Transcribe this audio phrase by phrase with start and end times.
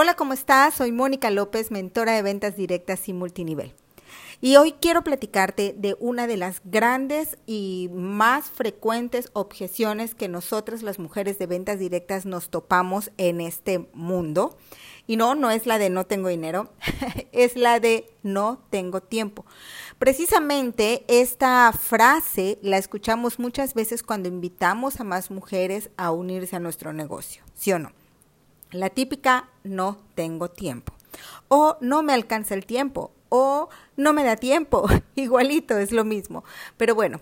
[0.00, 0.74] Hola, ¿cómo estás?
[0.74, 3.74] Soy Mónica López, mentora de ventas directas y multinivel.
[4.40, 10.84] Y hoy quiero platicarte de una de las grandes y más frecuentes objeciones que nosotras
[10.84, 14.56] las mujeres de ventas directas nos topamos en este mundo.
[15.08, 16.72] Y no, no es la de no tengo dinero,
[17.32, 19.46] es la de no tengo tiempo.
[19.98, 26.60] Precisamente esta frase la escuchamos muchas veces cuando invitamos a más mujeres a unirse a
[26.60, 27.90] nuestro negocio, ¿sí o no?
[28.70, 30.92] La típica no tengo tiempo.
[31.48, 33.12] O no me alcanza el tiempo.
[33.30, 34.86] O no me da tiempo.
[35.14, 36.44] Igualito, es lo mismo.
[36.76, 37.20] Pero bueno,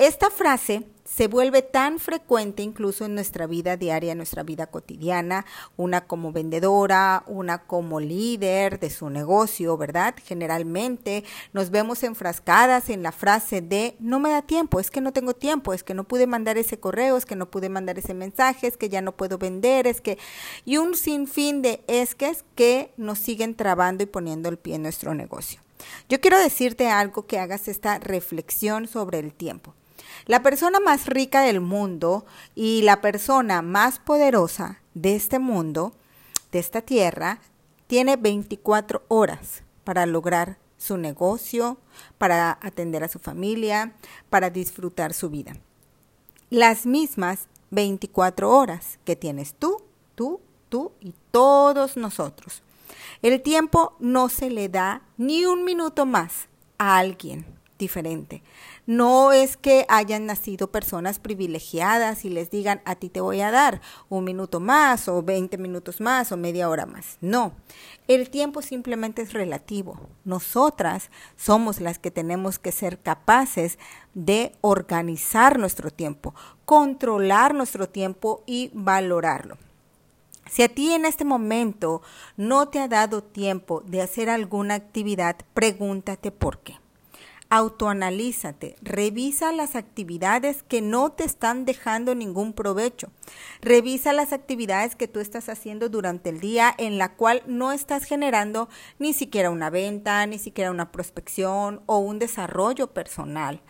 [0.00, 5.44] esta frase se vuelve tan frecuente incluso en nuestra vida diaria, en nuestra vida cotidiana,
[5.76, 10.14] una como vendedora, una como líder de su negocio, ¿verdad?
[10.24, 11.22] Generalmente
[11.52, 15.34] nos vemos enfrascadas en la frase de no me da tiempo, es que no tengo
[15.34, 18.68] tiempo, es que no pude mandar ese correo, es que no pude mandar ese mensaje,
[18.68, 20.16] es que ya no puedo vender, es que...
[20.64, 25.14] y un sinfín de esques que nos siguen trabando y poniendo el pie en nuestro
[25.14, 25.60] negocio.
[26.08, 29.74] Yo quiero decirte algo que hagas esta reflexión sobre el tiempo.
[30.26, 35.94] La persona más rica del mundo y la persona más poderosa de este mundo,
[36.52, 37.40] de esta tierra,
[37.86, 41.78] tiene 24 horas para lograr su negocio,
[42.18, 43.92] para atender a su familia,
[44.30, 45.52] para disfrutar su vida.
[46.48, 49.82] Las mismas 24 horas que tienes tú,
[50.14, 52.62] tú, tú y todos nosotros.
[53.22, 57.44] El tiempo no se le da ni un minuto más a alguien
[57.78, 58.42] diferente.
[58.90, 63.52] No es que hayan nacido personas privilegiadas y les digan a ti te voy a
[63.52, 67.16] dar un minuto más o 20 minutos más o media hora más.
[67.20, 67.52] No,
[68.08, 70.00] el tiempo simplemente es relativo.
[70.24, 73.78] Nosotras somos las que tenemos que ser capaces
[74.14, 79.56] de organizar nuestro tiempo, controlar nuestro tiempo y valorarlo.
[80.50, 82.02] Si a ti en este momento
[82.36, 86.80] no te ha dado tiempo de hacer alguna actividad, pregúntate por qué
[87.50, 93.10] autoanalízate, revisa las actividades que no te están dejando ningún provecho.
[93.60, 98.04] Revisa las actividades que tú estás haciendo durante el día en la cual no estás
[98.04, 98.68] generando
[99.00, 103.60] ni siquiera una venta, ni siquiera una prospección o un desarrollo personal.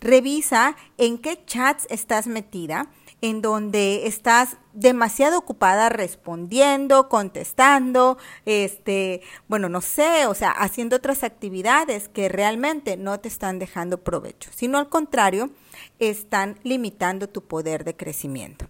[0.00, 2.90] Revisa en qué chats estás metida
[3.22, 11.24] en donde estás demasiado ocupada respondiendo, contestando, este, bueno, no sé, o sea, haciendo otras
[11.24, 15.50] actividades que realmente no te están dejando provecho, sino al contrario,
[15.98, 18.66] están limitando tu poder de crecimiento.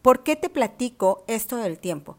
[0.00, 2.16] ¿Por qué te platico esto del tiempo?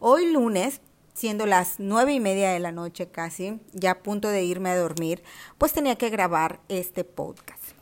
[0.00, 0.80] Hoy lunes
[1.14, 4.76] siendo las nueve y media de la noche casi, ya a punto de irme a
[4.76, 5.22] dormir,
[5.58, 7.81] pues tenía que grabar este podcast.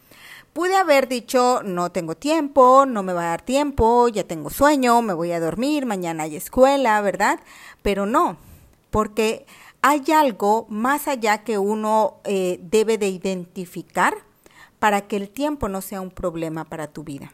[0.53, 5.01] Pude haber dicho, no tengo tiempo, no me va a dar tiempo, ya tengo sueño,
[5.01, 7.39] me voy a dormir, mañana hay escuela, ¿verdad?
[7.83, 8.37] Pero no,
[8.91, 9.47] porque
[9.81, 14.13] hay algo más allá que uno eh, debe de identificar
[14.81, 17.33] para que el tiempo no sea un problema para tu vida.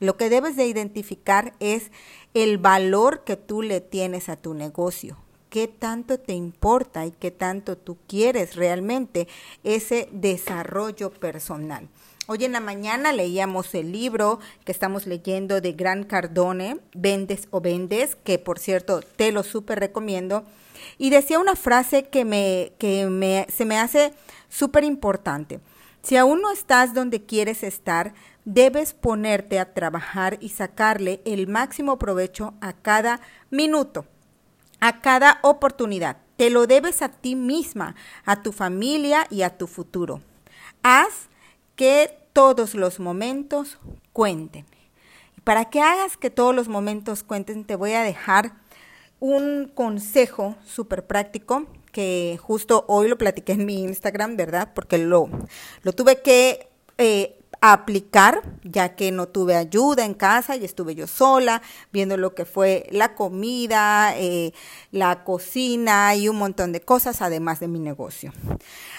[0.00, 1.90] Lo que debes de identificar es
[2.32, 5.18] el valor que tú le tienes a tu negocio,
[5.50, 9.28] qué tanto te importa y qué tanto tú quieres realmente
[9.62, 11.88] ese desarrollo personal.
[12.28, 17.60] Hoy en la mañana leíamos el libro que estamos leyendo de Gran Cardone, Vendes o
[17.60, 20.44] Vendes, que por cierto te lo súper recomiendo.
[20.98, 24.12] Y decía una frase que, me, que me, se me hace
[24.48, 25.60] súper importante.
[26.02, 28.12] Si aún no estás donde quieres estar,
[28.44, 33.20] debes ponerte a trabajar y sacarle el máximo provecho a cada
[33.50, 34.04] minuto,
[34.80, 36.16] a cada oportunidad.
[36.36, 37.94] Te lo debes a ti misma,
[38.24, 40.22] a tu familia y a tu futuro.
[40.82, 41.28] Haz
[41.76, 43.78] que todos los momentos
[44.12, 44.66] cuenten.
[45.44, 48.54] Para que hagas que todos los momentos cuenten, te voy a dejar
[49.20, 54.72] un consejo súper práctico que justo hoy lo platiqué en mi Instagram, ¿verdad?
[54.74, 55.30] Porque lo,
[55.82, 61.06] lo tuve que eh, aplicar, ya que no tuve ayuda en casa y estuve yo
[61.06, 61.62] sola
[61.92, 64.52] viendo lo que fue la comida, eh,
[64.92, 68.32] la cocina y un montón de cosas, además de mi negocio.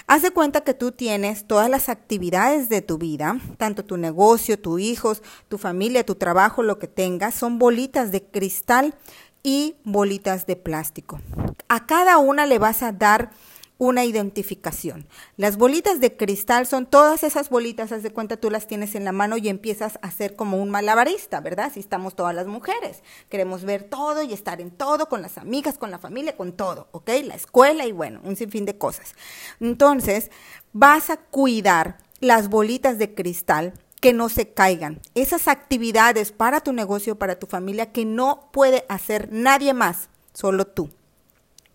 [0.06, 4.58] Haz de cuenta que tú tienes todas las actividades de tu vida, tanto tu negocio,
[4.58, 8.94] tus hijos, tu familia, tu trabajo, lo que tengas, son bolitas de cristal
[9.42, 11.20] y bolitas de plástico.
[11.68, 13.30] A cada una le vas a dar
[13.78, 15.06] una identificación.
[15.36, 19.04] Las bolitas de cristal son todas esas bolitas, haz de cuenta tú las tienes en
[19.04, 21.70] la mano y empiezas a hacer como un malabarista, ¿verdad?
[21.72, 25.78] Si estamos todas las mujeres, queremos ver todo y estar en todo, con las amigas,
[25.78, 27.08] con la familia, con todo, ¿ok?
[27.24, 29.14] La escuela y bueno, un sinfín de cosas.
[29.60, 30.30] Entonces,
[30.72, 35.00] vas a cuidar las bolitas de cristal que no se caigan.
[35.14, 40.66] Esas actividades para tu negocio, para tu familia, que no puede hacer nadie más solo
[40.66, 40.90] tú.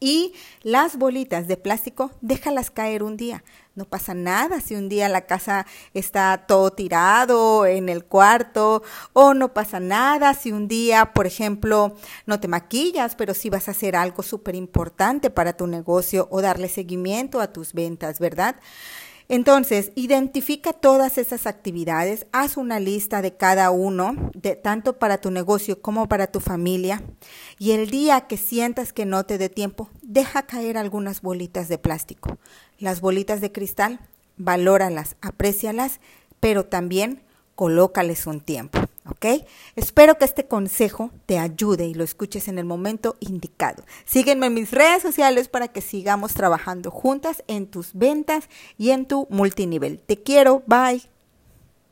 [0.04, 0.34] Y
[0.64, 3.42] las bolitas de plástico, déjalas caer un día.
[3.74, 8.84] No pasa nada si un día la casa está todo tirado en el cuarto
[9.14, 11.96] o no pasa nada si un día, por ejemplo,
[12.26, 16.42] no te maquillas, pero sí vas a hacer algo súper importante para tu negocio o
[16.42, 18.58] darle seguimiento a tus ventas, ¿verdad?
[19.30, 25.32] Entonces, identifica todas esas actividades, haz una lista de cada uno, de, tanto para tu
[25.32, 27.02] negocio como para tu familia,
[27.58, 31.78] y el día que sientas que no te dé tiempo, deja caer algunas bolitas de
[31.78, 32.38] plástico.
[32.80, 34.00] Las bolitas de cristal,
[34.38, 36.00] valóralas, aprécialas,
[36.40, 37.24] pero también
[37.56, 38.80] colócales un tiempo.
[39.06, 39.46] ¿Ok?
[39.76, 43.84] Espero que este consejo te ayude y lo escuches en el momento indicado.
[44.06, 49.06] Sígueme en mis redes sociales para que sigamos trabajando juntas en tus ventas y en
[49.06, 50.00] tu multinivel.
[50.00, 51.13] Te quiero, bye.